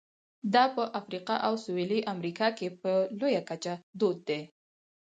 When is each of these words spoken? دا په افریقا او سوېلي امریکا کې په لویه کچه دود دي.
دا 0.53 0.63
په 0.75 0.83
افریقا 0.99 1.35
او 1.47 1.53
سوېلي 1.63 1.99
امریکا 2.13 2.47
کې 2.57 2.67
په 2.81 2.91
لویه 3.19 3.41
کچه 3.49 3.73
دود 3.99 4.17
دي. 4.29 4.41